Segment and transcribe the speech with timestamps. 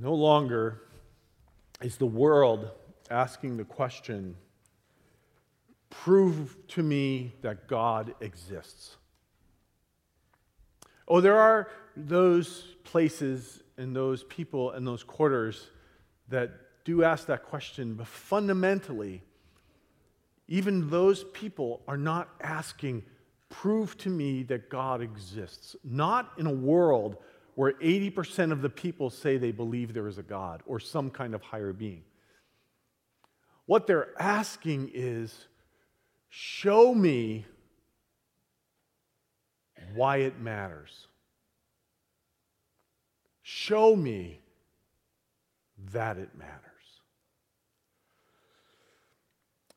[0.00, 0.80] No longer
[1.82, 2.70] is the world
[3.10, 4.34] asking the question
[5.90, 8.96] prove to me that God exists.
[11.06, 15.68] Oh, there are those places and those people and those quarters
[16.28, 16.50] that
[16.84, 19.22] do ask that question, but fundamentally,
[20.48, 23.02] even those people are not asking,
[23.50, 25.76] prove to me that God exists.
[25.84, 27.18] Not in a world
[27.60, 31.34] where 80% of the people say they believe there is a God or some kind
[31.34, 32.04] of higher being.
[33.66, 35.46] What they're asking is,
[36.30, 37.44] show me
[39.94, 41.06] why it matters.
[43.42, 44.40] Show me
[45.92, 46.54] that it matters.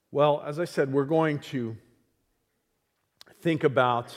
[0.10, 1.76] Well, as I said, we're going to
[3.42, 4.16] think about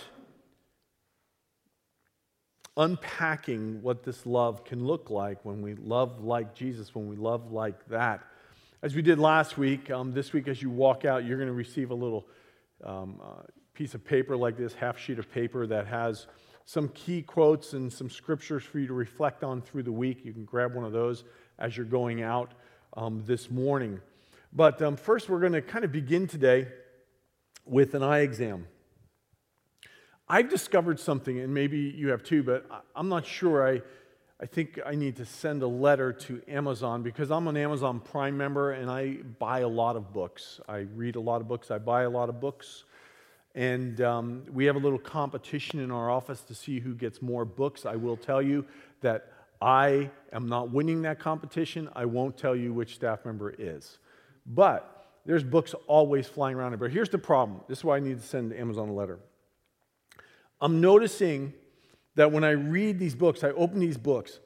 [2.76, 7.50] unpacking what this love can look like when we love like Jesus, when we love
[7.52, 8.22] like that.
[8.82, 11.54] As we did last week, um, this week, as you walk out, you're going to
[11.54, 12.26] receive a little
[12.84, 16.26] um, uh, piece of paper like this, half sheet of paper that has
[16.66, 20.24] some key quotes and some scriptures for you to reflect on through the week.
[20.24, 21.24] You can grab one of those
[21.58, 22.52] as you're going out
[22.96, 24.00] um, this morning.
[24.52, 26.68] But um, first, we're going to kind of begin today
[27.64, 28.66] with an eye exam.
[30.28, 33.66] I've discovered something, and maybe you have too, but I'm not sure.
[33.66, 33.82] I,
[34.40, 38.36] I think I need to send a letter to Amazon because I'm an Amazon Prime
[38.36, 40.60] member and I buy a lot of books.
[40.68, 42.84] I read a lot of books, I buy a lot of books.
[43.54, 47.46] And um, we have a little competition in our office to see who gets more
[47.46, 47.86] books.
[47.86, 48.66] I will tell you
[49.00, 51.88] that I am not winning that competition.
[51.96, 53.98] I won't tell you which staff member is.
[54.44, 56.78] But there's books always flying around.
[56.78, 59.20] But here's the problem this is why I need to send Amazon a letter.
[60.60, 61.52] I'm noticing
[62.14, 64.40] that when I read these books, I open these books,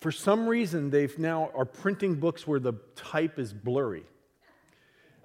[0.00, 4.04] for some reason they've now are printing books where the type is blurry.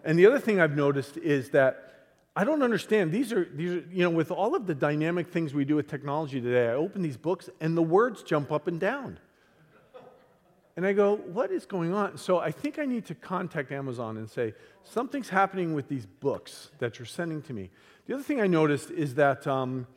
[0.03, 1.87] And the other thing I've noticed is that
[2.35, 3.11] I don't understand.
[3.11, 5.87] These are, these are, you know, with all of the dynamic things we do with
[5.87, 9.19] technology today, I open these books and the words jump up and down.
[10.77, 12.17] And I go, what is going on?
[12.17, 16.71] So I think I need to contact Amazon and say, something's happening with these books
[16.79, 17.69] that you're sending to me.
[18.11, 19.87] The other thing I noticed is that, um,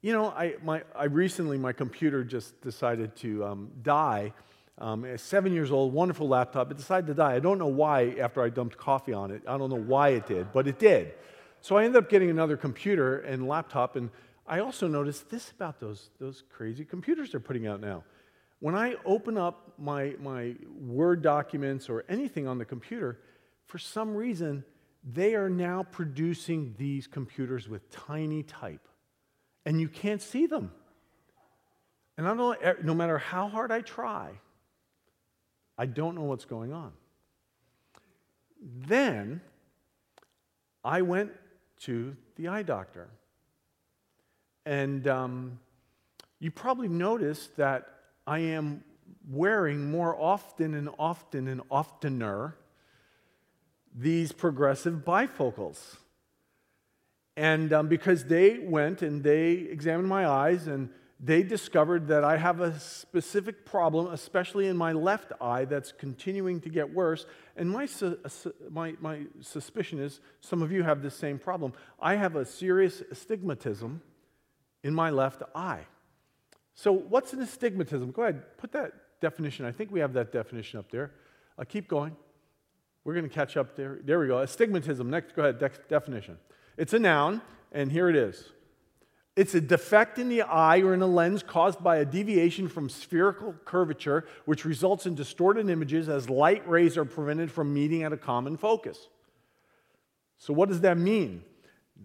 [0.00, 4.32] you know, I, my, I recently, my computer just decided to um, die.
[4.78, 6.70] Um, seven years old, wonderful laptop.
[6.70, 7.34] It decided to die.
[7.34, 9.42] I don't know why after I dumped coffee on it.
[9.48, 11.14] I don't know why it did, but it did.
[11.62, 14.10] So I ended up getting another computer and laptop, and
[14.46, 18.04] I also noticed this about those, those crazy computers they're putting out now.
[18.60, 23.18] When I open up my, my Word documents or anything on the computer,
[23.66, 24.62] for some reason,
[25.04, 28.86] they are now producing these computers with tiny type,
[29.66, 30.72] and you can't see them.
[32.16, 34.30] And I don't, no matter how hard I try,
[35.76, 36.92] I don't know what's going on.
[38.86, 39.40] Then
[40.84, 41.32] I went
[41.80, 43.08] to the eye doctor.
[44.64, 45.58] And um,
[46.38, 47.88] you probably noticed that
[48.26, 48.84] I am
[49.28, 52.56] wearing more often and often and oftener
[53.94, 55.96] these progressive bifocals.
[57.36, 60.90] And um, because they went and they examined my eyes and
[61.24, 66.60] they discovered that I have a specific problem, especially in my left eye, that's continuing
[66.62, 67.26] to get worse.
[67.56, 68.18] And my, su-
[68.70, 71.74] my, my suspicion is some of you have the same problem.
[72.00, 74.02] I have a serious astigmatism
[74.82, 75.86] in my left eye.
[76.74, 78.10] So, what's an astigmatism?
[78.10, 79.64] Go ahead, put that definition.
[79.64, 81.12] I think we have that definition up there.
[81.56, 82.16] Uh, keep going.
[83.04, 83.98] We're going to catch up there.
[84.02, 84.38] There we go.
[84.38, 85.10] Astigmatism.
[85.10, 86.38] Next, go ahead, de- definition.
[86.76, 87.42] It's a noun,
[87.72, 88.52] and here it is
[89.34, 92.90] it's a defect in the eye or in a lens caused by a deviation from
[92.90, 98.12] spherical curvature, which results in distorted images as light rays are prevented from meeting at
[98.12, 99.08] a common focus.
[100.36, 101.44] So, what does that mean?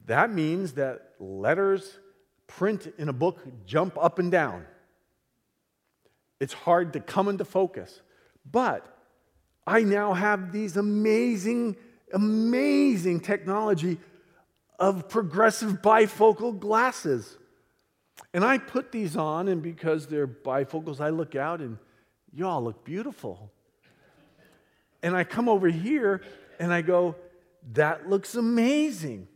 [0.06, 1.98] That means that letters
[2.46, 4.66] print in a book jump up and down.
[6.40, 8.02] It's hard to come into focus.
[8.50, 8.97] But
[9.68, 11.76] I now have these amazing,
[12.14, 13.98] amazing technology
[14.80, 17.38] of progressive bifocal glasses.
[18.34, 21.78] And I put these on, and because they're bifocals, I look out and
[22.34, 23.52] y'all look beautiful.
[25.04, 26.22] And I come over here
[26.60, 27.16] and I go,
[27.74, 29.28] that looks amazing.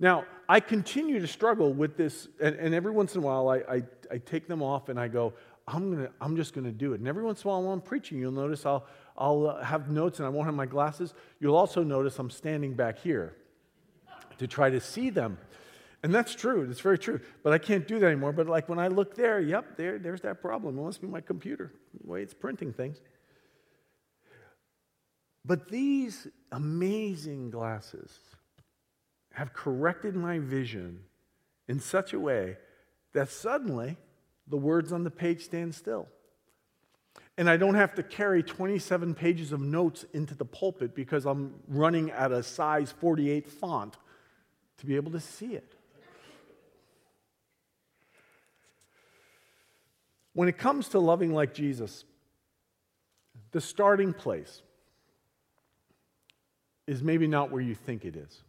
[0.00, 3.56] Now, I continue to struggle with this, and, and every once in a while I,
[3.58, 5.32] I, I, take them off and I go,
[5.66, 7.00] I'm, gonna, I'm just going to do it.
[7.00, 8.86] And every once in a while while I'm preaching, you'll notice I'll,
[9.18, 11.14] I'll uh, have notes and I won't have my glasses.
[11.40, 13.34] You'll also notice I'm standing back here
[14.38, 15.38] to try to see them.
[16.02, 16.68] And that's true.
[16.70, 17.20] It's very true.
[17.42, 18.32] But I can't do that anymore.
[18.32, 20.78] But like when I look there, yep, there, there's that problem.
[20.78, 23.00] It must be my computer, the way it's printing things.
[25.44, 28.18] But these amazing glasses
[29.32, 31.00] have corrected my vision
[31.68, 32.56] in such a way
[33.12, 33.96] that suddenly
[34.46, 36.08] the words on the page stand still.
[37.38, 41.54] And I don't have to carry 27 pages of notes into the pulpit because I'm
[41.68, 43.96] running at a size 48 font
[44.78, 45.74] to be able to see it.
[50.32, 52.04] When it comes to loving like Jesus,
[53.52, 54.62] the starting place
[56.86, 58.42] is maybe not where you think it is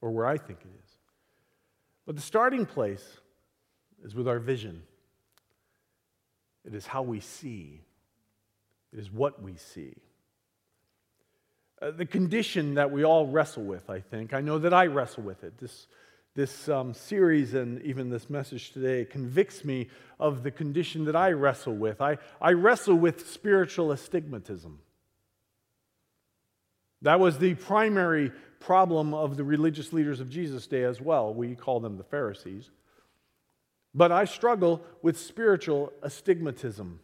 [0.00, 0.90] or where I think it is.
[2.06, 3.18] But the starting place
[4.04, 4.82] is with our vision.
[6.64, 7.80] It is how we see,
[8.92, 9.94] it is what we see.
[11.80, 14.32] Uh, the condition that we all wrestle with, I think.
[14.34, 15.58] I know that I wrestle with it.
[15.58, 15.88] This,
[16.34, 19.88] this um, series and even this message today convicts me
[20.20, 22.00] of the condition that I wrestle with.
[22.00, 24.78] I, I wrestle with spiritual astigmatism.
[27.02, 28.30] That was the primary
[28.60, 31.34] problem of the religious leaders of Jesus' day as well.
[31.34, 32.70] We call them the Pharisees.
[33.92, 37.00] But I struggle with spiritual astigmatism.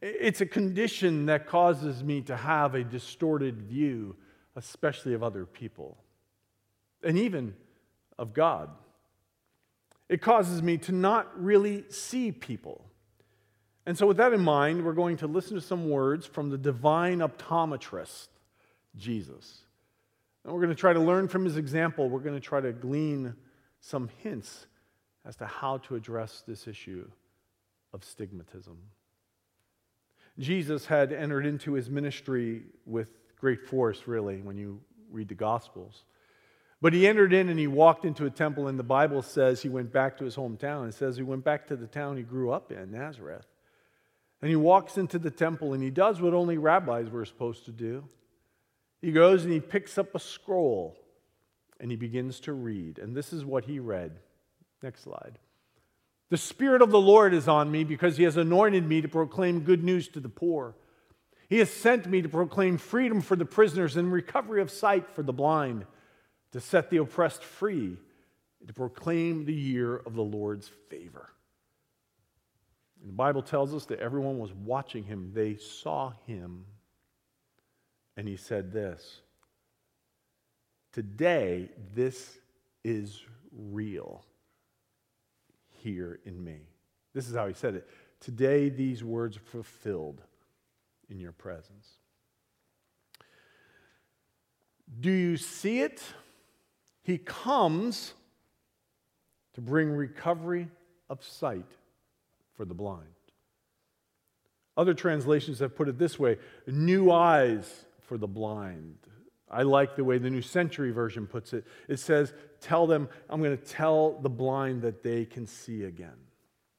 [0.00, 4.16] It's a condition that causes me to have a distorted view,
[4.56, 5.98] especially of other people,
[7.02, 7.54] and even
[8.18, 8.70] of God.
[10.08, 12.84] It causes me to not really see people.
[13.86, 16.58] And so, with that in mind, we're going to listen to some words from the
[16.58, 18.28] divine optometrist,
[18.96, 19.60] Jesus.
[20.44, 22.08] And we're going to try to learn from his example.
[22.08, 23.34] We're going to try to glean
[23.80, 24.66] some hints
[25.24, 27.08] as to how to address this issue
[27.92, 28.76] of stigmatism.
[30.40, 36.02] Jesus had entered into his ministry with great force, really, when you read the Gospels.
[36.82, 39.68] But he entered in and he walked into a temple, and the Bible says he
[39.68, 40.88] went back to his hometown.
[40.88, 43.46] It says he went back to the town he grew up in, Nazareth.
[44.40, 47.72] And he walks into the temple and he does what only rabbis were supposed to
[47.72, 48.08] do.
[49.02, 50.96] He goes and he picks up a scroll
[51.78, 52.98] and he begins to read.
[52.98, 54.18] And this is what he read.
[54.82, 55.38] Next slide.
[56.30, 59.60] The Spirit of the Lord is on me because He has anointed me to proclaim
[59.60, 60.76] good news to the poor.
[61.48, 65.24] He has sent me to proclaim freedom for the prisoners and recovery of sight for
[65.24, 65.84] the blind,
[66.52, 67.96] to set the oppressed free,
[68.64, 71.30] to proclaim the year of the Lord's favor.
[73.00, 75.32] And the Bible tells us that everyone was watching him.
[75.34, 76.64] They saw him.
[78.16, 79.20] And he said this
[80.92, 82.38] Today, this
[82.84, 83.20] is
[83.52, 84.24] real
[85.82, 86.60] here in me.
[87.14, 87.88] This is how he said it.
[88.20, 90.22] Today, these words are fulfilled
[91.08, 91.88] in your presence.
[95.00, 96.02] Do you see it?
[97.02, 98.14] He comes
[99.54, 100.68] to bring recovery
[101.08, 101.70] of sight
[102.54, 103.06] for the blind.
[104.76, 108.96] Other translations have put it this way new eyes for the blind.
[109.50, 111.66] I like the way the New Century Version puts it.
[111.88, 116.16] It says, Tell them, I'm going to tell the blind that they can see again.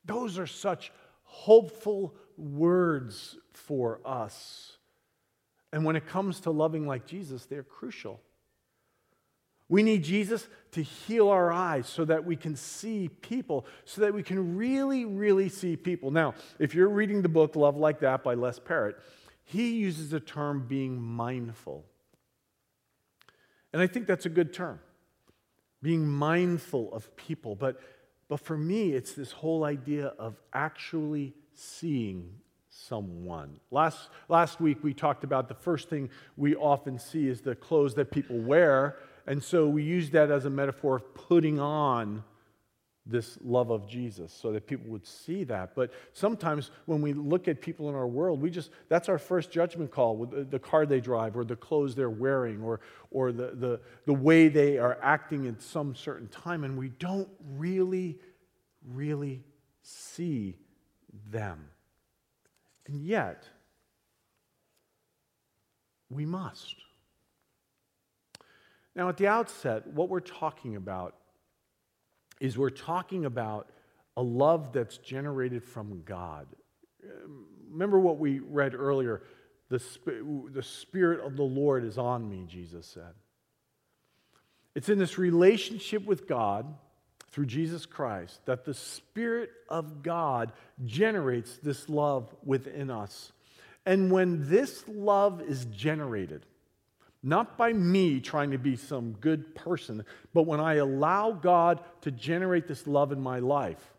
[0.06, 0.92] Those are such
[1.24, 4.78] hopeful words for us.
[5.74, 8.22] And when it comes to loving like Jesus, they're crucial.
[9.70, 14.14] We need Jesus to heal our eyes so that we can see people, so that
[14.14, 16.12] we can really, really see people.
[16.12, 18.98] Now, if you're reading the book Love Like That by Les Parrott,
[19.46, 21.86] he uses the term being mindful.
[23.74, 24.80] And I think that's a good term,
[25.82, 27.56] being mindful of people.
[27.56, 27.80] But,
[28.28, 32.34] but for me, it's this whole idea of actually seeing
[32.70, 33.60] someone.
[33.70, 37.96] Last, last week, we talked about the first thing we often see is the clothes
[37.96, 38.98] that people wear.
[39.28, 42.24] And so we use that as a metaphor of putting on
[43.06, 45.74] this love of Jesus so that people would see that.
[45.76, 49.52] But sometimes when we look at people in our world, we just, that's our first
[49.52, 52.80] judgment call with the car they drive or the clothes they're wearing or,
[53.10, 56.64] or the, the, the way they are acting at some certain time.
[56.64, 58.20] And we don't really,
[58.88, 59.44] really
[59.82, 60.58] see
[61.32, 61.66] them.
[62.86, 63.46] And yet,
[66.10, 66.76] we must.
[68.96, 71.16] Now, at the outset, what we're talking about
[72.42, 73.70] is we're talking about
[74.18, 76.48] a love that's generated from God.
[77.04, 79.22] Um, remember what we read earlier
[79.70, 79.82] the,
[80.52, 83.14] the Spirit of the Lord is on me, Jesus said.
[84.76, 86.66] It's in this relationship with God
[87.30, 90.52] through Jesus Christ that the Spirit of God
[90.86, 93.32] generates this love within us.
[93.86, 96.46] And when this love is generated,
[97.24, 102.12] Not by me trying to be some good person, but when I allow God to
[102.12, 103.94] generate this love in my life.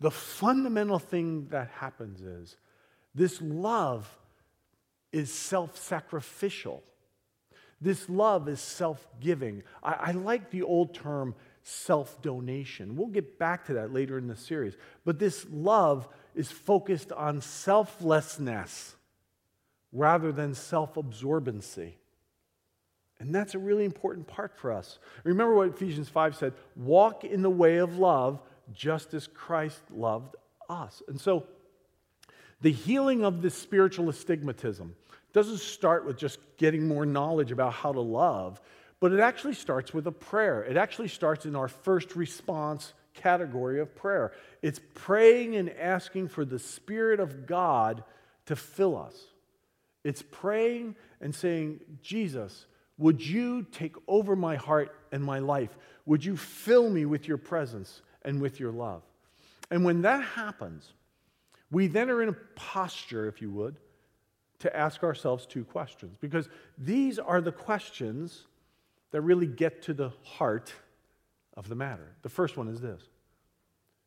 [0.00, 2.56] The fundamental thing that happens is
[3.14, 4.08] this love
[5.12, 6.82] is self sacrificial.
[7.80, 9.62] This love is self giving.
[9.82, 12.96] I, I, like the old term self donation.
[12.96, 14.76] We'll get back to that later in the series.
[15.04, 18.96] But this love is focused on selflessness
[19.92, 21.94] rather than self absorbency.
[23.20, 24.98] And that's a really important part for us.
[25.24, 28.40] Remember what Ephesians 5 said walk in the way of love
[28.72, 30.36] just as Christ loved
[30.68, 31.02] us.
[31.08, 31.46] And so,
[32.60, 34.94] the healing of this spiritual astigmatism
[35.32, 38.60] doesn't start with just getting more knowledge about how to love,
[39.00, 40.64] but it actually starts with a prayer.
[40.64, 44.32] It actually starts in our first response category of prayer.
[44.62, 48.02] It's praying and asking for the Spirit of God
[48.46, 49.14] to fill us.
[50.04, 52.66] It's praying and saying, Jesus,
[52.98, 55.76] would you take over my heart and my life?
[56.06, 59.02] Would you fill me with your presence and with your love?
[59.70, 60.92] And when that happens,
[61.70, 63.76] we then are in a posture, if you would,
[64.60, 68.46] to ask ourselves two questions because these are the questions
[69.10, 70.72] that really get to the heart
[71.54, 72.16] of the matter.
[72.22, 73.02] The first one is this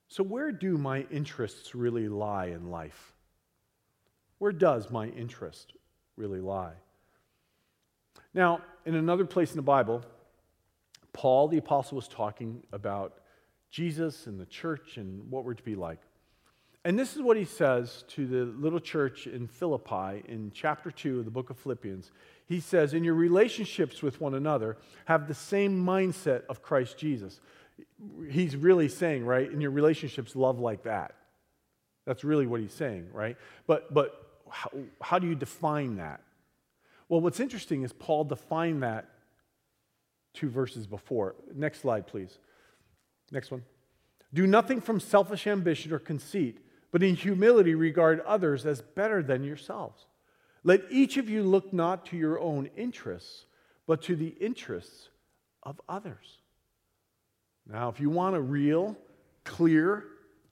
[0.08, 3.14] So, where do my interests really lie in life?
[4.40, 5.74] Where does my interest
[6.22, 6.74] really lie?
[8.34, 10.04] Now, in another place in the Bible,
[11.14, 13.18] Paul the Apostle was talking about
[13.72, 16.00] Jesus and the church and what we're to be like.
[16.84, 21.20] And this is what he says to the little church in Philippi in chapter 2
[21.20, 22.12] of the book of Philippians.
[22.48, 27.40] He says, In your relationships with one another, have the same mindset of Christ Jesus.
[28.30, 31.16] He's really saying, right, in your relationships, love like that.
[32.06, 33.38] That's really what he's saying, right?
[33.68, 34.21] But, but
[34.52, 34.70] how,
[35.02, 36.22] how do you define that?
[37.10, 39.10] Well, what's interesting is Paul defined that
[40.34, 41.36] two verses before.
[41.54, 42.38] Next slide, please.
[43.32, 43.64] Next one.
[44.34, 46.60] Do nothing from selfish ambition or conceit
[46.92, 50.06] but in humility regard others as better than yourselves.
[50.64, 53.46] Let each of you look not to your own interests,
[53.88, 55.10] but to the interests
[55.64, 56.40] of others.
[57.68, 58.98] Now, if you want a real,
[59.44, 60.06] clear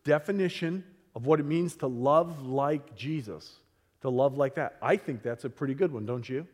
[0.04, 3.58] definition of what it means to love like Jesus,
[4.02, 6.48] to love like that, I think that's a pretty good one, don't you?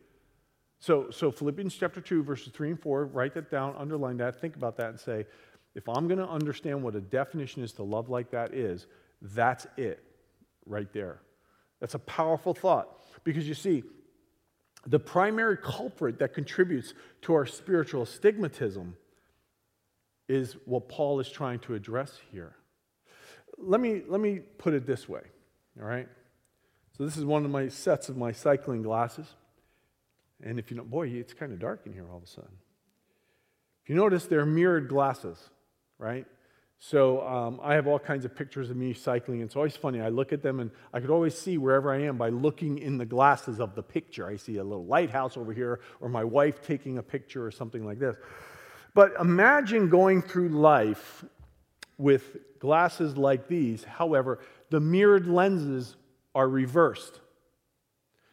[0.78, 4.56] So, so Philippians chapter 2, verses 3 and 4, write that down, underline that, think
[4.56, 5.26] about that, and say,
[5.74, 8.86] if I'm going to understand what a definition is to love like that is,
[9.20, 10.02] that's it
[10.66, 11.20] right there.
[11.80, 13.84] That's a powerful thought because you see,
[14.86, 18.92] the primary culprit that contributes to our spiritual stigmatism
[20.28, 22.54] is what Paul is trying to address here.
[23.58, 25.22] Let me, let me put it this way,
[25.80, 26.08] all right?
[26.96, 29.26] So, this is one of my sets of my cycling glasses.
[30.42, 32.56] And if you know, boy, it's kind of dark in here all of a sudden.
[33.82, 35.38] If you notice, they're mirrored glasses,
[35.98, 36.26] right?
[36.78, 39.40] So um, I have all kinds of pictures of me cycling.
[39.40, 40.00] It's always funny.
[40.00, 42.98] I look at them and I could always see wherever I am by looking in
[42.98, 44.26] the glasses of the picture.
[44.26, 47.84] I see a little lighthouse over here, or my wife taking a picture, or something
[47.84, 48.16] like this.
[48.94, 51.24] But imagine going through life
[51.98, 53.84] with glasses like these.
[53.84, 55.96] However, the mirrored lenses
[56.36, 57.18] are reversed.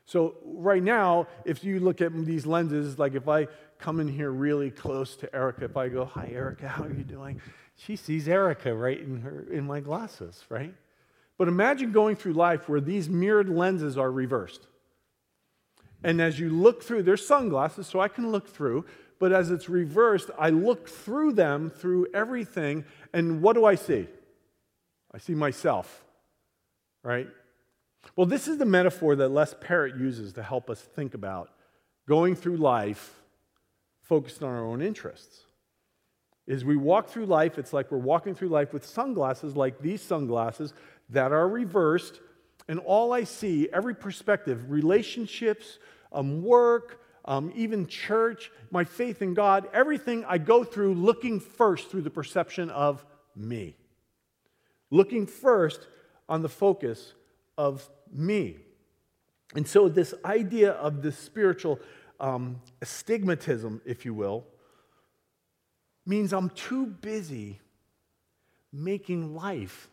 [0.05, 3.47] So, right now, if you look at these lenses, like if I
[3.79, 7.03] come in here really close to Erica, if I go, Hi, Erica, how are you
[7.03, 7.41] doing?
[7.75, 10.73] she sees Erica right in her in my glasses, right?
[11.37, 14.67] But imagine going through life where these mirrored lenses are reversed.
[16.03, 18.85] And as you look through, there's sunglasses, so I can look through,
[19.19, 24.07] but as it's reversed, I look through them, through everything, and what do I see?
[25.13, 26.03] I see myself,
[27.03, 27.27] right?
[28.15, 31.49] Well, this is the metaphor that Les Parrott uses to help us think about
[32.07, 33.21] going through life
[34.01, 35.45] focused on our own interests
[36.45, 40.01] is we walk through life, it's like we're walking through life with sunglasses like these
[40.01, 40.73] sunglasses
[41.09, 42.19] that are reversed.
[42.67, 45.79] And all I see, every perspective, relationships,
[46.11, 51.89] um, work, um, even church, my faith in God, everything I go through looking first
[51.89, 53.05] through the perception of
[53.35, 53.77] me.
[54.91, 55.87] Looking first
[56.27, 57.13] on the focus
[57.57, 58.57] of me.
[59.55, 61.79] And so, this idea of this spiritual
[62.19, 64.45] um, astigmatism, if you will,
[66.05, 67.59] means I'm too busy
[68.71, 69.89] making life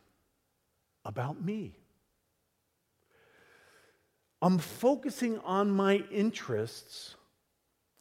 [1.04, 1.76] about me.
[4.42, 7.16] I'm focusing on my interests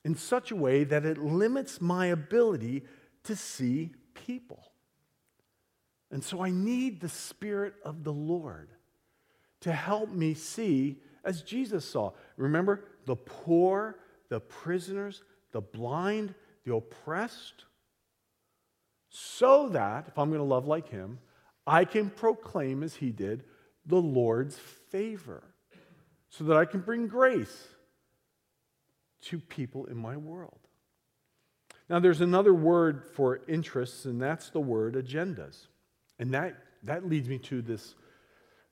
[0.06, 2.84] in such a way that it limits my ability
[3.24, 4.72] to see people.
[6.12, 8.70] And so I need the Spirit of the Lord
[9.62, 12.12] to help me see as Jesus saw.
[12.38, 13.98] Remember, the poor,
[14.30, 16.34] the prisoners, the blind,
[16.66, 17.66] the oppressed,
[19.10, 21.20] so that, if I'm going to love like him,
[21.66, 23.44] I can proclaim as he did
[23.86, 24.58] the Lord's
[24.92, 25.44] favor,
[26.30, 27.68] so that I can bring grace
[29.22, 30.60] to people in my world.
[31.90, 35.68] Now, there's another word for interests, and that's the word agendas.
[36.20, 37.96] And that, that leads me to this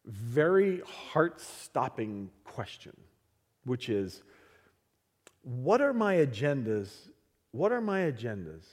[0.08, 2.96] very heart stopping question,
[3.66, 4.24] which is
[5.44, 6.90] what are my agendas?
[7.52, 8.64] What are my agendas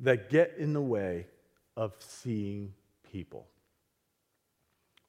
[0.00, 1.26] that get in the way
[1.76, 2.72] of seeing
[3.10, 3.46] people?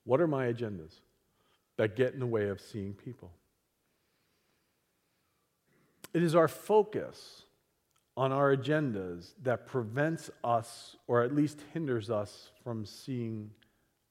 [0.03, 0.93] What are my agendas
[1.77, 3.31] that get in the way of seeing people?
[6.13, 7.43] It is our focus
[8.15, 13.51] on our agendas that prevents us, or at least hinders us, from seeing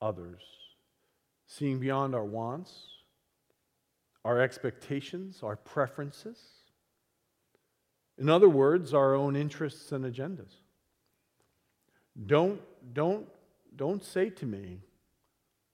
[0.02, 0.42] others,
[1.46, 2.72] seeing beyond our wants,
[4.24, 6.38] our expectations, our preferences.
[8.16, 10.52] In other words, our own interests and agendas.
[12.26, 12.60] Don't,
[12.92, 13.26] don't,
[13.76, 14.80] don't say to me,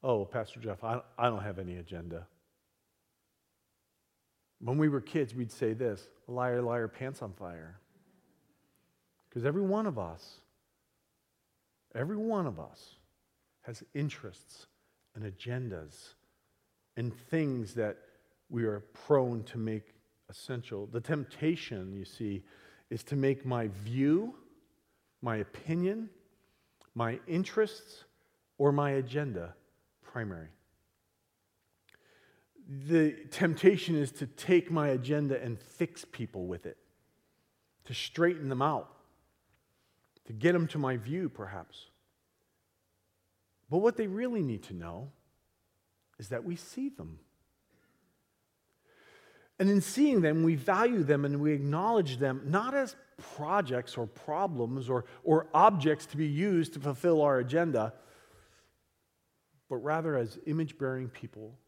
[0.03, 2.27] oh, Pastor Jeff, I, I don't have any agenda.
[4.61, 7.79] When we were kids, we'd say this liar, liar, pants on fire.
[9.29, 10.41] Because every one of us,
[11.95, 12.97] every one of us
[13.63, 14.67] has interests
[15.21, 16.15] and agendas
[16.97, 17.97] and things that
[18.49, 19.95] we are prone to make
[20.29, 20.87] essential.
[20.87, 22.43] The temptation, you see,
[22.91, 24.35] is to make my view,
[25.23, 26.11] my opinion,
[26.95, 28.05] my interests,
[28.59, 29.55] or my agenda
[30.03, 30.49] primary.
[32.87, 36.77] The temptation is to take my agenda and fix people with it,
[37.85, 38.97] to straighten them out
[40.31, 41.90] to get them to my view, perhaps.
[43.71, 45.13] But what they really need to know
[46.19, 47.21] is that we see them.
[49.59, 52.97] And in seeing them, we value them and we acknowledge them not as
[53.37, 57.93] projects or problems or, or objects to be used to fulfill our agenda,
[59.69, 61.59] but rather as image bearing people.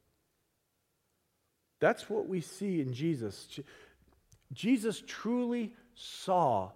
[1.80, 3.60] That's what we see in Jesus.
[4.52, 6.70] Jesus truly saw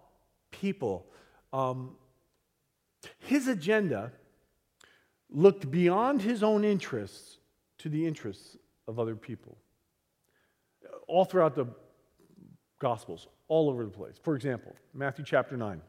[0.51, 1.07] people
[1.53, 1.97] um,
[3.21, 4.13] his agenda
[5.31, 7.39] looked beyond his own interests
[7.79, 9.57] to the interests of other people.
[11.09, 11.67] All throughout the
[12.79, 14.17] Gospels, all over the place.
[14.23, 15.81] For example, Matthew chapter 9.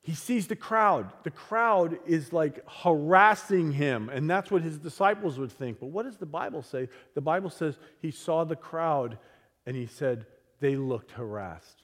[0.00, 1.12] He sees the crowd.
[1.22, 5.80] The crowd is like harassing him, and that's what his disciples would think.
[5.80, 6.88] But what does the Bible say?
[7.14, 9.18] The Bible says he saw the crowd
[9.66, 10.24] and he said
[10.60, 11.82] they looked harassed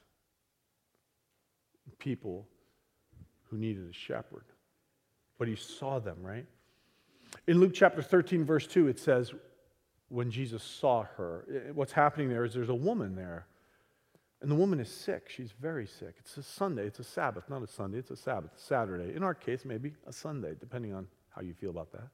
[1.99, 2.47] people
[3.49, 4.45] who needed a shepherd.
[5.37, 6.45] But he saw them, right?
[7.47, 9.33] In Luke chapter 13, verse 2, it says,
[10.09, 13.47] when Jesus saw her, eh, what's happening there is there's a woman there.
[14.41, 15.27] And the woman is sick.
[15.29, 16.15] She's very sick.
[16.19, 16.85] It's a Sunday.
[16.85, 17.97] It's a Sabbath, not a Sunday.
[17.97, 19.15] It's a Sabbath, Saturday.
[19.15, 22.07] In our case, maybe a Sunday, depending on how you feel about that.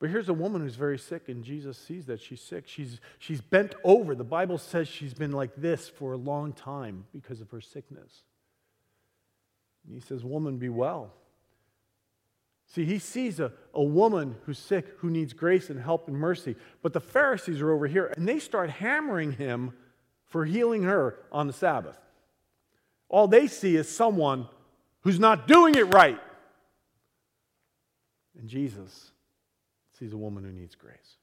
[0.00, 2.66] But here's a woman who's very sick, and Jesus sees that she's sick.
[2.66, 4.16] She's, she's bent over.
[4.16, 8.24] The Bible says she's been like this for a long time because of her sickness.
[9.86, 11.12] And he says, Woman, be well.
[12.66, 16.56] See, he sees a, a woman who's sick, who needs grace and help and mercy.
[16.80, 19.72] But the Pharisees are over here, and they start hammering him
[20.26, 21.98] for healing her on the Sabbath.
[23.08, 24.48] All they see is someone
[25.00, 26.18] who's not doing it right.
[28.38, 29.10] And Jesus
[29.98, 31.16] sees a woman who needs grace.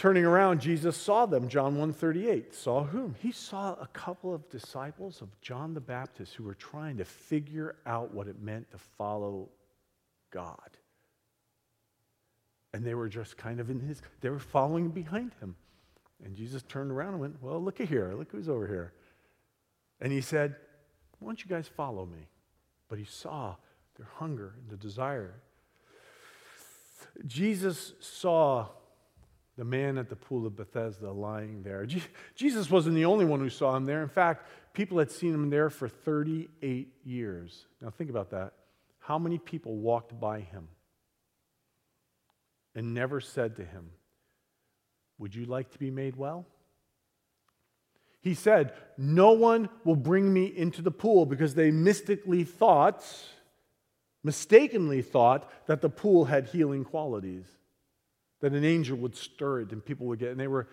[0.00, 2.54] Turning around, Jesus saw them, John 138.
[2.54, 3.14] Saw whom?
[3.18, 7.76] He saw a couple of disciples of John the Baptist who were trying to figure
[7.84, 9.50] out what it meant to follow
[10.30, 10.70] God.
[12.72, 15.54] And they were just kind of in his, they were following behind him.
[16.24, 18.14] And Jesus turned around and went, Well, look at here.
[18.16, 18.94] Look who's over here.
[20.00, 20.56] And he said,
[21.18, 22.26] Why don't you guys follow me?
[22.88, 23.56] But he saw
[23.98, 25.34] their hunger and the desire
[27.26, 28.68] Jesus saw
[29.60, 31.86] the man at the pool of Bethesda lying there.
[32.34, 34.02] Jesus wasn't the only one who saw him there.
[34.02, 37.66] In fact, people had seen him there for 38 years.
[37.82, 38.54] Now, think about that.
[39.00, 40.68] How many people walked by him
[42.74, 43.90] and never said to him,
[45.18, 46.46] Would you like to be made well?
[48.22, 53.04] He said, No one will bring me into the pool because they mystically thought
[54.22, 57.46] mistakenly thought that the pool had healing qualities,
[58.40, 60.68] that an angel would stir it and people would get, and they were,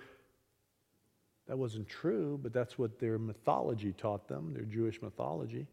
[1.48, 5.68] that wasn't true, but that's what their mythology taught them, their Jewish mythology.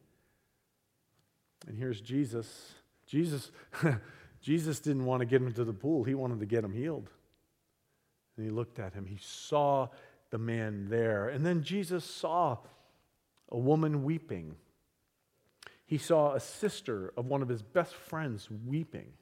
[1.67, 2.75] And here's Jesus.
[3.07, 3.51] Jesus,
[4.41, 7.11] Jesus didn't want to get him to the pool, he wanted to get him healed.
[8.37, 9.07] And he looked at him.
[9.07, 9.89] He saw
[10.31, 11.29] the man there.
[11.29, 12.59] And then Jesus saw
[13.51, 14.57] a woman weeping.
[15.87, 19.13] He saw a sister of one of his best friends weeping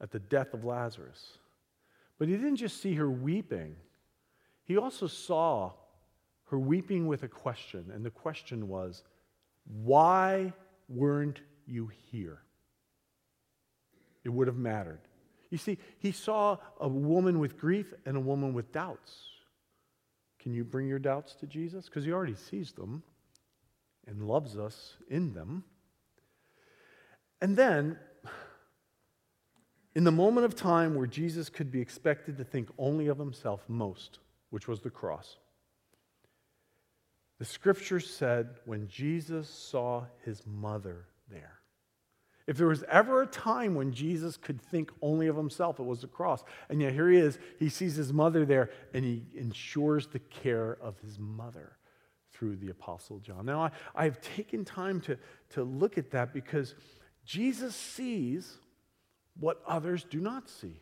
[0.00, 1.38] at the death of Lazarus.
[2.18, 3.76] But he didn't just see her weeping,
[4.64, 5.72] he also saw
[6.46, 7.90] her weeping with a question.
[7.92, 9.02] And the question was,
[9.66, 10.52] Why
[10.88, 12.38] weren't you here?
[14.24, 15.00] It would have mattered.
[15.50, 19.12] You see, he saw a woman with grief and a woman with doubts.
[20.40, 21.86] Can you bring your doubts to Jesus?
[21.86, 23.02] Because he already sees them
[24.06, 25.64] and loves us in them.
[27.40, 27.98] And then,
[29.94, 33.62] in the moment of time where Jesus could be expected to think only of himself
[33.68, 34.18] most,
[34.50, 35.36] which was the cross,
[37.38, 41.60] the scripture said when Jesus saw his mother there,
[42.46, 46.02] if there was ever a time when Jesus could think only of himself, it was
[46.02, 46.44] the cross.
[46.68, 47.38] And yet here he is.
[47.58, 51.78] He sees his mother there and he ensures the care of his mother
[52.32, 53.46] through the Apostle John.
[53.46, 55.16] Now, I, I've taken time to,
[55.50, 56.74] to look at that because
[57.24, 58.58] Jesus sees
[59.38, 60.80] what others do not see.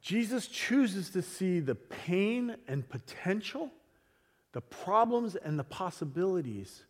[0.00, 3.70] Jesus chooses to see the pain and potential,
[4.52, 6.84] the problems and the possibilities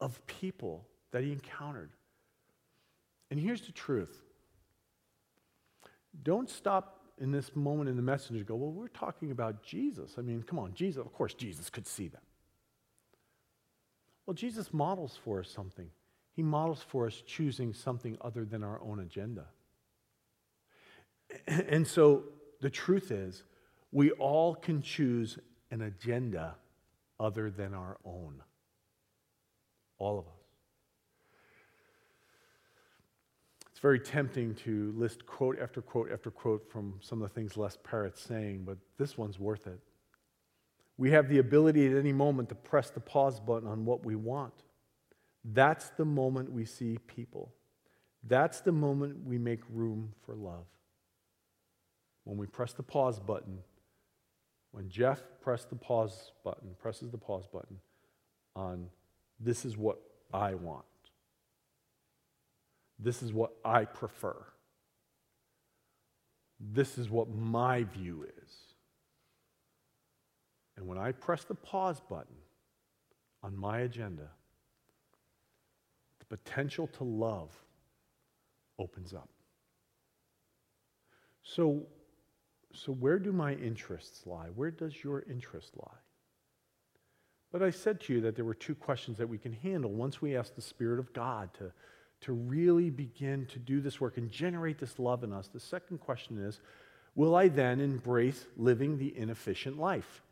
[0.00, 1.90] of people that he encountered.
[3.30, 4.22] And here's the truth
[6.22, 10.14] don't stop in this moment in the message and go, well, we're talking about Jesus.
[10.18, 12.20] I mean, come on, Jesus, of course, Jesus could see them.
[14.26, 15.90] Well, Jesus models for us something.
[16.34, 19.46] He models for us choosing something other than our own agenda.
[21.46, 22.24] And so
[22.60, 23.44] the truth is,
[23.92, 25.38] we all can choose
[25.70, 26.56] an agenda
[27.18, 28.42] other than our own.
[29.98, 30.32] All of us.
[33.70, 37.56] It's very tempting to list quote after quote after quote from some of the things
[37.56, 39.80] Les Parrott's saying, but this one's worth it.
[40.96, 44.14] We have the ability at any moment to press the pause button on what we
[44.14, 44.54] want.
[45.44, 47.52] That's the moment we see people.
[48.26, 50.66] That's the moment we make room for love.
[52.24, 53.58] When we press the pause button,
[54.72, 57.78] when Jeff pressed the pause button, presses the pause button
[58.56, 58.88] on
[59.38, 60.00] this is what
[60.32, 60.84] I want.
[62.98, 64.36] This is what I prefer.
[66.58, 68.50] This is what my view is.
[70.76, 72.36] And when I press the pause button
[73.42, 74.30] on my agenda,
[76.28, 77.50] the potential to love
[78.78, 79.28] opens up.
[81.42, 81.82] So,
[82.72, 84.46] so where do my interests lie?
[84.54, 85.98] Where does your interest lie?
[87.52, 90.20] But I said to you that there were two questions that we can handle once
[90.20, 91.72] we ask the Spirit of God to
[92.24, 95.98] to really begin to do this work and generate this love in us, the second
[95.98, 96.60] question is
[97.14, 100.22] will I then embrace living the inefficient life?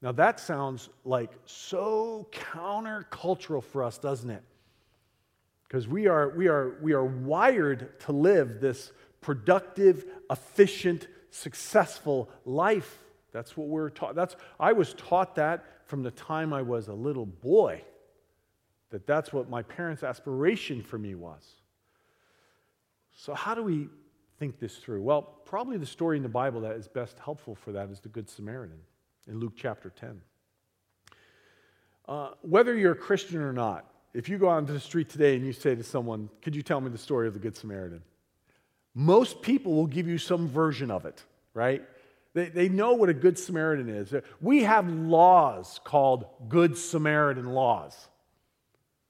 [0.00, 4.44] Now, that sounds like so countercultural for us, doesn't it?
[5.68, 12.98] Because we are, we, are, we are wired to live this productive, efficient, successful life.
[13.32, 14.14] That's what we're taught.
[14.14, 17.82] That's, I was taught that from the time I was a little boy
[18.90, 21.44] that that's what my parents' aspiration for me was.
[23.14, 23.88] So, how do we
[24.38, 25.02] think this through?
[25.02, 28.08] Well, probably the story in the Bible that is best helpful for that is the
[28.08, 28.78] Good Samaritan
[29.26, 30.20] in Luke chapter 10.
[32.06, 35.36] Uh, whether you're a Christian or not, if you go out into the street today
[35.36, 38.02] and you say to someone, Could you tell me the story of the Good Samaritan?
[38.94, 41.22] Most people will give you some version of it,
[41.54, 41.82] right?
[42.34, 44.14] They, they know what a Good Samaritan is.
[44.40, 48.08] We have laws called Good Samaritan laws.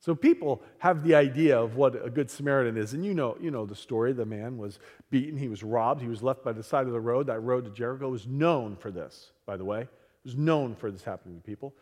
[0.01, 2.95] So people have the idea of what a good Samaritan is.
[2.95, 4.13] And you know, you know the story.
[4.13, 4.79] The man was
[5.11, 7.27] beaten, he was robbed, he was left by the side of the road.
[7.27, 9.83] That road to Jericho was known for this, by the way.
[9.83, 9.89] It
[10.25, 11.75] was known for this happening to people.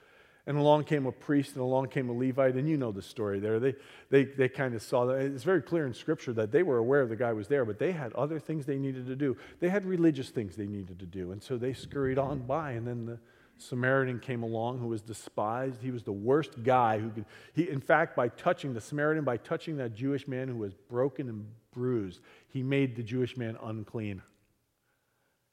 [0.49, 3.41] And along came a priest and along came a Levite, and you know the story
[3.41, 3.59] there.
[3.59, 3.75] They,
[4.11, 5.17] they, they kind of saw that.
[5.17, 7.91] It's very clear in Scripture that they were aware the guy was there, but they
[7.91, 9.37] had other things they needed to do.
[9.59, 11.33] They had religious things they needed to do.
[11.33, 13.19] And so they scurried on by, and then the
[13.59, 15.83] Samaritan came along who was despised.
[15.83, 19.39] He was the worst guy who could, he, in fact, by touching the Samaritan, by
[19.39, 24.23] touching that Jewish man who was broken and bruised, he made the Jewish man unclean.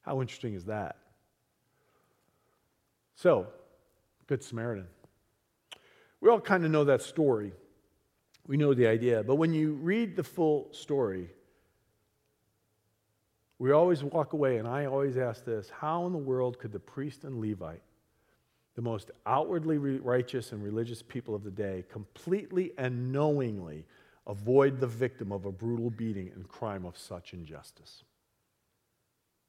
[0.02, 0.98] How interesting is that?
[3.16, 3.48] So,
[4.26, 4.86] Good Samaritan.
[6.20, 7.52] We all kind of know that story.
[8.46, 9.22] We know the idea.
[9.22, 11.28] But when you read the full story,
[13.58, 16.80] we always walk away, and I always ask this how in the world could the
[16.80, 17.82] priest and Levite
[18.74, 23.84] the most outwardly righteous and religious people of the day completely and knowingly
[24.26, 28.02] avoid the victim of a brutal beating and crime of such injustice.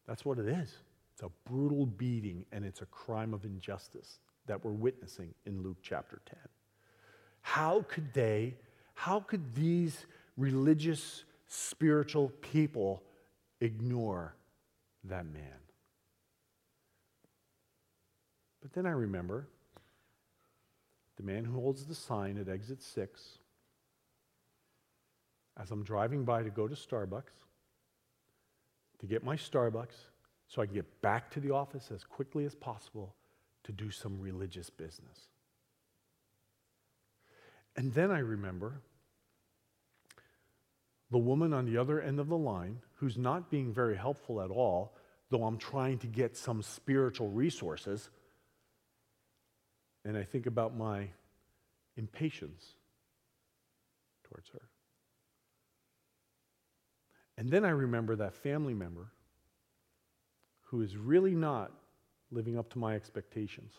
[0.08, 0.76] That's what it is.
[1.14, 5.78] It's a brutal beating and it's a crime of injustice that we're witnessing in Luke
[5.82, 6.38] chapter 10.
[7.42, 8.56] How could they,
[8.94, 10.06] how could these
[10.38, 13.04] religious, spiritual people
[13.62, 14.36] ignore
[15.04, 15.60] that man?
[18.62, 19.48] But then I remember
[21.18, 23.38] the man who holds the sign at exit six
[25.58, 27.46] as I'm driving by to go to Starbucks,
[29.00, 29.96] to get my Starbucks,
[30.48, 33.16] so I can get back to the office as quickly as possible
[33.66, 35.30] to do some religious business.
[37.76, 38.82] And then I remember
[41.12, 44.50] the woman on the other end of the line who's not being very helpful at
[44.50, 44.96] all,
[45.30, 48.10] though I'm trying to get some spiritual resources.
[50.04, 51.10] And I think about my
[51.98, 52.76] impatience
[54.24, 54.62] towards her.
[57.38, 59.12] And then I remember that family member
[60.66, 61.72] who is really not
[62.36, 63.74] living up to my expectations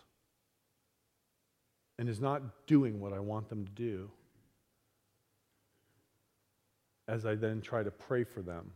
[1.98, 4.10] and is not doing what I want them to do,
[7.06, 8.72] as I then try to pray for them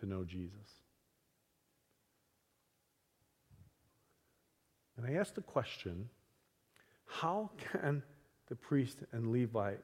[0.00, 0.52] to know Jesus.
[4.96, 6.08] And I asked the question
[7.06, 8.02] how can
[8.48, 9.80] the priest and Levite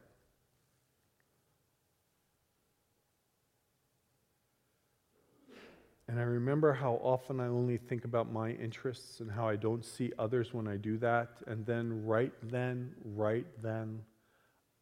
[6.14, 9.84] And I remember how often I only think about my interests and how I don't
[9.84, 11.42] see others when I do that.
[11.48, 14.00] And then, right then, right then,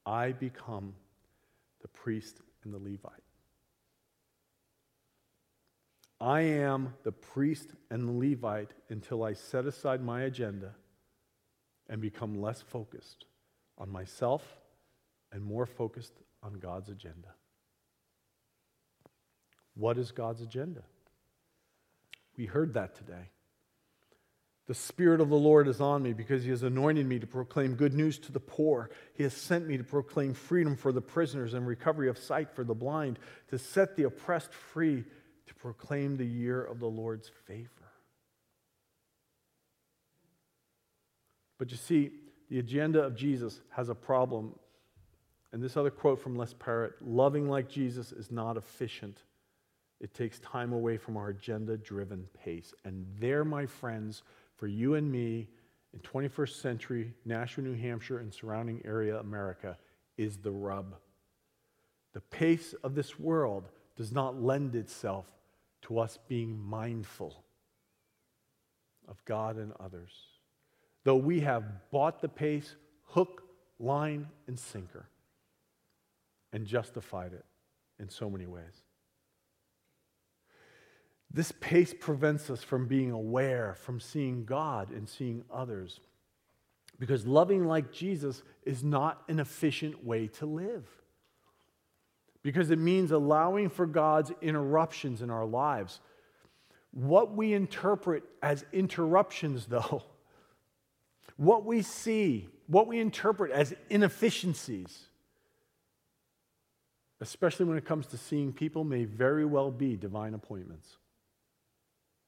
[0.04, 0.92] I become
[1.80, 3.24] the priest and the Levite.
[6.20, 10.74] I am the priest and the Levite until I set aside my agenda
[11.88, 13.24] and become less focused
[13.78, 14.42] on myself
[15.32, 17.28] and more focused on God's agenda.
[19.72, 20.82] What is God's agenda?
[22.36, 23.30] We heard that today.
[24.68, 27.74] The Spirit of the Lord is on me because He has anointed me to proclaim
[27.74, 28.90] good news to the poor.
[29.14, 32.64] He has sent me to proclaim freedom for the prisoners and recovery of sight for
[32.64, 33.18] the blind,
[33.48, 35.04] to set the oppressed free,
[35.46, 37.68] to proclaim the year of the Lord's favor.
[41.58, 42.10] But you see,
[42.48, 44.54] the agenda of Jesus has a problem.
[45.52, 49.22] And this other quote from Les Parrott loving like Jesus is not efficient.
[50.02, 52.74] It takes time away from our agenda driven pace.
[52.84, 54.24] And there, my friends,
[54.56, 55.48] for you and me
[55.94, 59.78] in 21st century Nashua, New Hampshire, and surrounding area America
[60.18, 60.96] is the rub.
[62.14, 65.26] The pace of this world does not lend itself
[65.82, 67.44] to us being mindful
[69.06, 70.12] of God and others.
[71.04, 73.44] Though we have bought the pace hook,
[73.78, 75.06] line, and sinker
[76.52, 77.44] and justified it
[78.00, 78.82] in so many ways.
[81.34, 86.00] This pace prevents us from being aware, from seeing God and seeing others.
[86.98, 90.86] Because loving like Jesus is not an efficient way to live.
[92.42, 96.00] Because it means allowing for God's interruptions in our lives.
[96.90, 100.02] What we interpret as interruptions, though,
[101.36, 105.06] what we see, what we interpret as inefficiencies,
[107.22, 110.98] especially when it comes to seeing people, may very well be divine appointments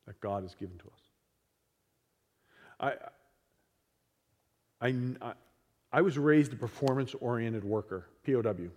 [0.07, 1.01] that God has given to us.
[2.81, 2.93] I,
[5.21, 5.33] I,
[5.93, 8.71] I was raised a performance oriented worker, POW.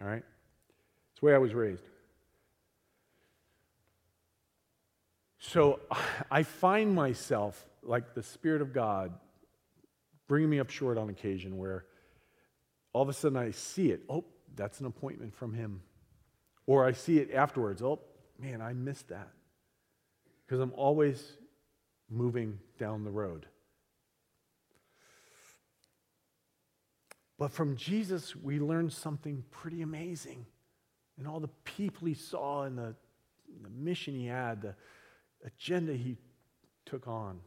[0.00, 0.22] All right?
[1.12, 1.84] It's the way I was raised.
[5.38, 5.80] So
[6.30, 9.12] I find myself, like the Spirit of God,
[10.28, 11.84] bringing me up short on occasion where
[12.92, 14.02] all of a sudden I see it.
[14.08, 15.82] Oh, that's an appointment from Him.
[16.66, 17.82] Or I see it afterwards.
[17.82, 18.00] Oh,
[18.38, 19.30] man, I missed that
[20.50, 21.36] because I'm always
[22.10, 23.46] moving down the road.
[27.38, 30.44] But from Jesus, we learned something pretty amazing.
[31.16, 32.96] And all the people he saw and the,
[33.62, 34.74] the mission he had, the
[35.44, 36.16] agenda he
[36.84, 37.38] took on.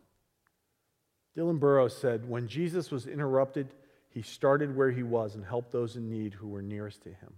[1.37, 3.67] Dylan Burrows said, When Jesus was interrupted,
[4.11, 7.33] he started where he was and helped those in need who were nearest to him.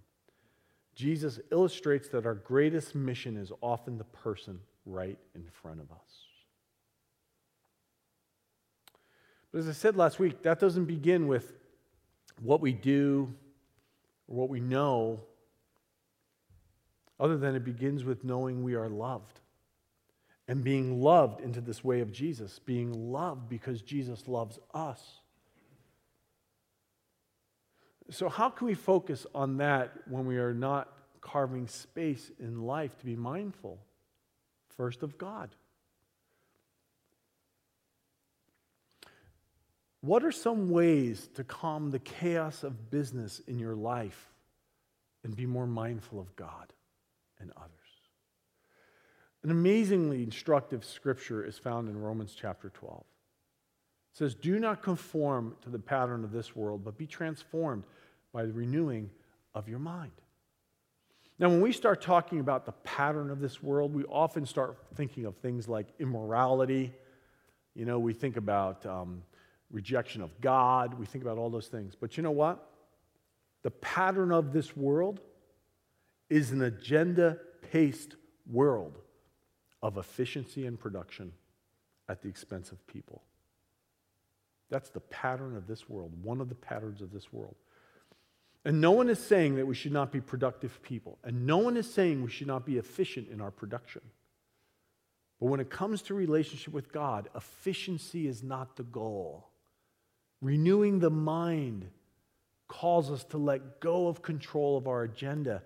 [0.94, 6.26] Jesus illustrates that our greatest mission is often the person right in front of us.
[9.52, 11.54] But as I said last week, that doesn't begin with
[12.42, 13.34] what we do
[14.28, 15.22] or what we know,
[17.20, 19.40] other than it begins with knowing we are loved
[20.48, 25.22] and being loved into this way of Jesus, being loved because Jesus loves us.
[28.12, 32.98] So, how can we focus on that when we are not carving space in life
[33.00, 33.80] to be mindful
[34.78, 35.50] first of God.
[40.02, 44.32] What are some ways to calm the chaos of business in your life
[45.24, 46.74] and be more mindful of God
[47.40, 47.72] and others?
[49.42, 53.00] An amazingly instructive scripture is found in Romans chapter 12.
[53.00, 57.84] It says, Do not conform to the pattern of this world, but be transformed
[58.32, 59.10] by the renewing
[59.56, 60.12] of your mind.
[61.38, 65.26] Now, when we start talking about the pattern of this world, we often start thinking
[65.26, 66.94] of things like immorality.
[67.74, 69.22] You know, we think about um,
[69.70, 70.94] rejection of God.
[70.94, 71.94] We think about all those things.
[72.00, 72.66] But you know what?
[73.64, 75.20] The pattern of this world
[76.30, 77.38] is an agenda
[77.72, 78.16] paced
[78.50, 78.98] world
[79.82, 81.34] of efficiency and production
[82.08, 83.24] at the expense of people.
[84.70, 87.56] That's the pattern of this world, one of the patterns of this world.
[88.66, 91.20] And no one is saying that we should not be productive people.
[91.24, 94.02] And no one is saying we should not be efficient in our production.
[95.40, 99.48] But when it comes to relationship with God, efficiency is not the goal.
[100.42, 101.88] Renewing the mind
[102.68, 105.62] calls us to let go of control of our agenda.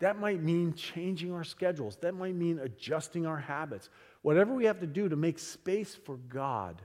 [0.00, 1.96] That might mean changing our schedules.
[2.02, 3.88] That might mean adjusting our habits.
[4.20, 6.82] Whatever we have to do to make space for God.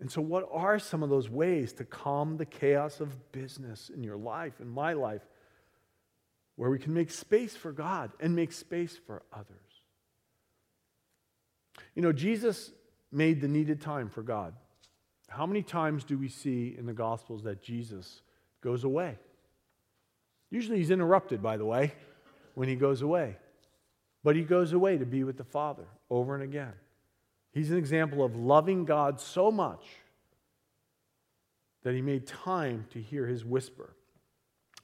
[0.00, 4.04] And so, what are some of those ways to calm the chaos of business in
[4.04, 5.22] your life, in my life,
[6.56, 9.82] where we can make space for God and make space for others?
[11.94, 12.70] You know, Jesus
[13.10, 14.54] made the needed time for God.
[15.28, 18.22] How many times do we see in the Gospels that Jesus
[18.60, 19.18] goes away?
[20.50, 21.92] Usually he's interrupted, by the way,
[22.54, 23.36] when he goes away.
[24.24, 26.72] But he goes away to be with the Father over and again.
[27.58, 29.84] He's an example of loving God so much
[31.82, 33.96] that he made time to hear his whisper.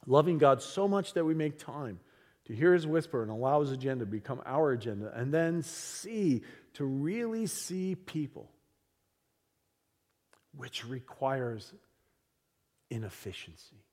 [0.08, 2.00] Loving God so much that we make time
[2.46, 6.42] to hear his whisper and allow his agenda to become our agenda, and then see,
[6.72, 8.50] to really see people
[10.56, 11.72] which requires
[12.90, 13.84] inefficiency.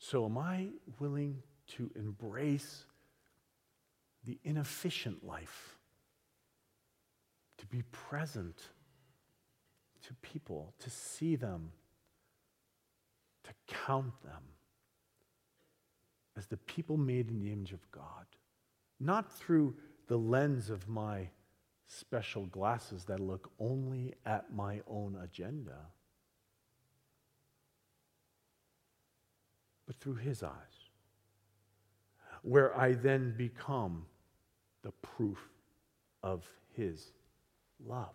[0.00, 1.44] So, am I willing
[1.76, 2.86] to embrace
[4.24, 5.78] the inefficient life?
[7.58, 8.60] To be present
[10.06, 11.70] to people, to see them,
[13.44, 14.42] to count them
[16.36, 18.26] as the people made in the image of God,
[18.98, 19.74] not through
[20.08, 21.28] the lens of my
[21.86, 25.78] special glasses that look only at my own agenda,
[29.86, 30.52] but through His eyes,
[32.42, 34.06] where I then become
[34.82, 35.38] the proof
[36.22, 37.12] of His
[37.84, 38.14] love.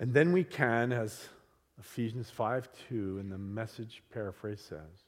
[0.00, 1.28] And then we can, as
[1.78, 5.06] Ephesians 5 2 in the message paraphrase says,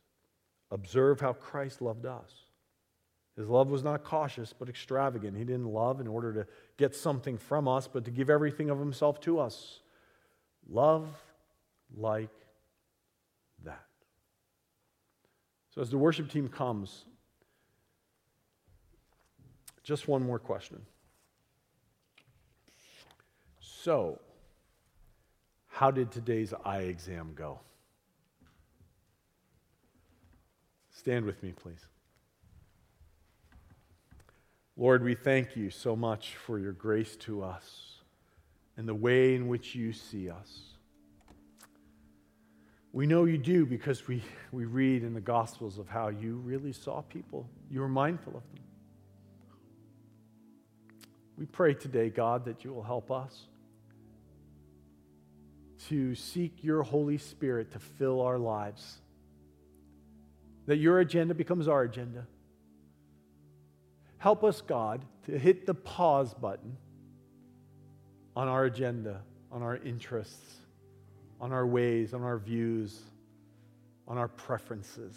[0.71, 2.31] observe how Christ loved us
[3.41, 5.35] his love was not cautious, but extravagant.
[5.35, 6.47] He didn't love in order to
[6.77, 9.81] get something from us, but to give everything of himself to us.
[10.69, 11.09] Love
[11.97, 12.29] like
[13.65, 13.87] that.
[15.75, 17.07] So, as the worship team comes,
[19.91, 20.81] just one more question.
[23.59, 24.21] So,
[25.67, 27.59] how did today's eye exam go?
[30.93, 31.85] Stand with me, please.
[34.77, 37.97] Lord, we thank you so much for your grace to us
[38.77, 40.61] and the way in which you see us.
[42.93, 44.23] We know you do because we,
[44.53, 47.51] we read in the Gospels of how you really saw people.
[47.69, 48.70] You were mindful of them.
[51.41, 53.49] We pray today, God, that you will help us
[55.89, 58.99] to seek your Holy Spirit to fill our lives,
[60.67, 62.27] that your agenda becomes our agenda
[64.21, 66.77] Help us, God, to hit the pause button
[68.37, 70.57] on our agenda, on our interests,
[71.41, 73.01] on our ways, on our views,
[74.07, 75.17] on our preferences.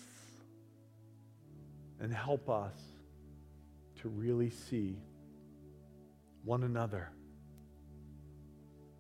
[2.00, 2.78] And help us
[4.02, 4.95] to really see
[6.44, 7.10] one another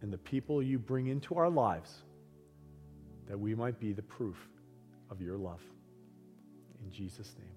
[0.01, 2.03] and the people you bring into our lives
[3.27, 4.37] that we might be the proof
[5.09, 5.61] of your love.
[6.83, 7.52] In Jesus' name.